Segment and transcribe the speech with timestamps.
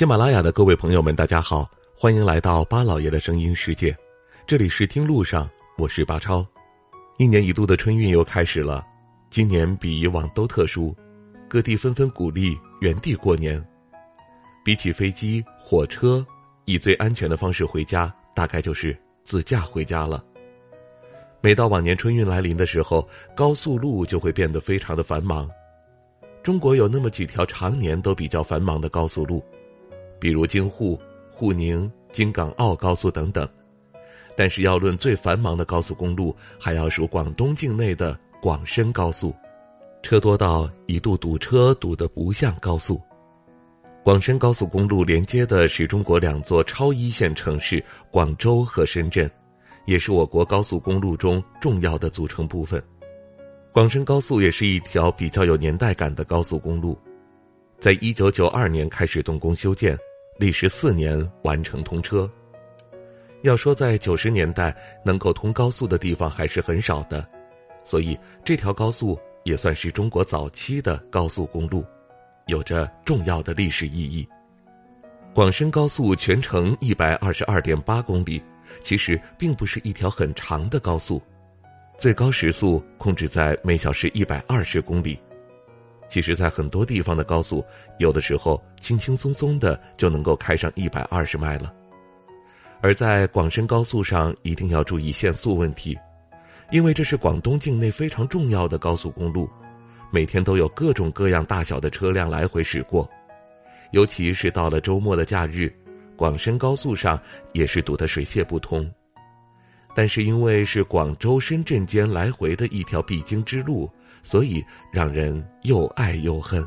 [0.00, 3.94] 喜马拉雅的各位朋友们，大家好，欢迎来到巴老爷的声音世界，
[4.46, 6.42] 这里是听路上，我是巴超。
[7.18, 8.82] 一年一度的春运又开始了，
[9.28, 10.96] 今年比以往都特殊，
[11.50, 13.62] 各地纷纷鼓励原地过年。
[14.64, 16.26] 比起飞机、火车，
[16.64, 20.24] 以最安全的方式回家，大概就是自驾回家了。
[21.42, 25.46] 每到往年春运来临的时候，高速路就会变得非常的繁忙。
[26.42, 29.44] 中国有那么几条常年都比较繁忙的高速路。
[30.20, 33.48] 比如京沪、沪宁、京港澳高速等等，
[34.36, 39.34] 但是要论最繁忙的高速公路，还要数广东境内的广深高速，
[40.02, 43.00] 车多到一度堵车堵得不像高速。
[44.02, 49.30] 广深高速公路连接的是中国两座超一线城市广州和深圳，
[49.84, 52.82] 也是我国高速公路中重要的组成部分。
[53.72, 56.98] 广深高速也是一条比较有年代感的高速公路，
[57.78, 59.96] 在一九九二年开始动工修建。
[60.40, 62.28] 历时四年完成通车。
[63.42, 64.74] 要说在九十年代
[65.04, 67.28] 能够通高速的地方还是很少的，
[67.84, 71.84] 所以这条高速也算是中国早期的高速公路，
[72.46, 74.26] 有着重要的历史意义。
[75.34, 78.42] 广深高速全程一百二十二点八公里，
[78.82, 81.20] 其实并不是一条很长的高速，
[81.98, 85.20] 最高时速控制在每小时一百二十公里。
[86.10, 87.64] 其实，在很多地方的高速，
[87.98, 91.72] 有的时候轻轻松松的就能够开上一百二十迈了。
[92.80, 95.96] 而在广深高速上，一定要注意限速问题，
[96.72, 99.48] 因为这是广东境内非常重要的高速公路，
[100.10, 103.08] 每天都有各种各样大小的车辆来回驶过，
[103.92, 105.72] 尤其是到了周末的假日，
[106.16, 107.16] 广深高速上
[107.52, 108.90] 也是堵得水泄不通。
[109.94, 113.90] 但是因为是广州、深圳间来回的一条必经之路。
[114.22, 116.62] 所以让人又爱又恨。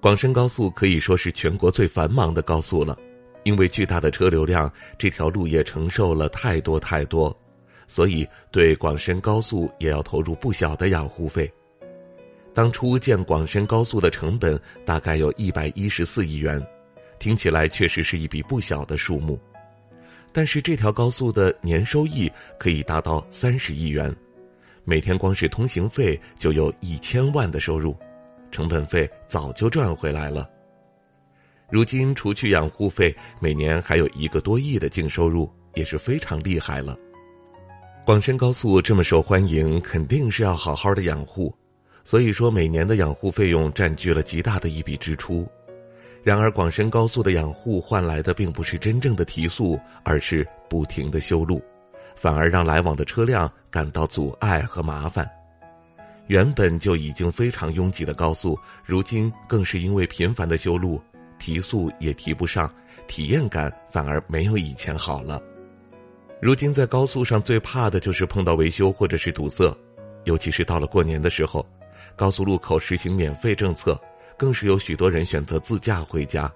[0.00, 2.96] 广深高速可以说是全国最繁忙的高速了，
[3.44, 7.36] 因为巨大的车流量，这条路也承受了太多太多，
[7.86, 11.52] 所以对广深高速也要投入不小的养护费。
[12.54, 16.66] 当初建广深高速的成本大概有一百一十四亿元，
[17.18, 19.38] 听起来确实是一笔不小的数目，
[20.36, 24.14] 但是这条高速的年收益可以达到三十亿元。
[24.84, 27.96] 每天光是通行费就有一千万的收入，
[28.50, 30.46] 成本费早就赚回来了。
[31.70, 36.94] 如今除去养护费，每年还有一个多亿的净收入，也是非常厉害了。
[38.04, 41.50] 广深高速这么受欢迎，肯定是要好好的养护，
[42.04, 45.48] 所以说每年的养护费用占据了极大的一笔支出。
[46.26, 51.62] 然而广深高速的养护换来的并不是真正的提速，而是不停的修路。
[52.16, 55.30] 反而让来往的车辆感到阻碍和麻烦。
[56.26, 61.00] 原本就已经非常拥挤的高速，如今更是因为频繁的修路，
[61.38, 62.68] 提速也提不上，
[63.06, 65.40] 体验感反而没有以前好了。
[66.42, 69.72] 如今在高速上最怕的就是碰到维修或者是堵塞，
[70.24, 71.64] 尤其是到了过年的时候，
[72.16, 73.96] 高速路口实行免费政策，
[74.36, 76.52] 更是有许多人选择自驾回家。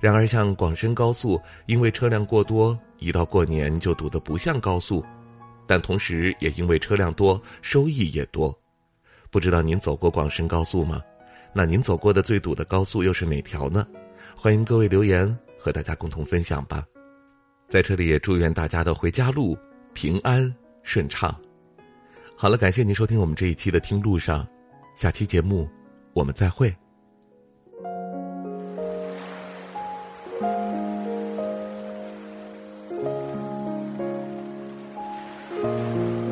[0.00, 5.04] 然而，像广深高速，因为车辆过多，一到过年就堵得不像高速，
[5.66, 8.56] 但同时也因为车辆多，收益也多。
[9.30, 11.02] 不知道您走过广深高速吗？
[11.52, 13.86] 那您走过的最堵的高速又是哪条呢？
[14.34, 16.84] 欢迎各位留言和大家共同分享吧。
[17.68, 19.56] 在这里也祝愿大家的回家路
[19.92, 20.52] 平安
[20.82, 21.38] 顺畅。
[22.36, 24.48] 好了，感谢您收听我们这一期的听路上，
[24.96, 25.68] 下期节目
[26.12, 26.74] 我们再会。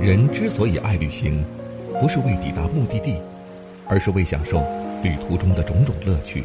[0.00, 1.44] 人之所以爱旅行，
[2.00, 3.20] 不是为抵达目的地，
[3.86, 4.58] 而是为享受
[5.02, 6.44] 旅途中的种种乐趣。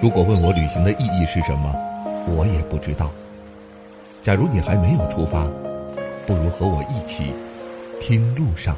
[0.00, 1.74] 如果问我旅行的意义是什么，
[2.28, 3.10] 我也不知道。
[4.22, 5.44] 假如你还没有出发，
[6.26, 7.32] 不如和我一起
[8.00, 8.76] 听路上。